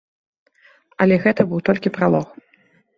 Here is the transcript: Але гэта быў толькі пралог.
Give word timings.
Але 1.05 1.21
гэта 1.27 1.41
быў 1.55 1.59
толькі 1.71 1.95
пралог. 1.99 2.27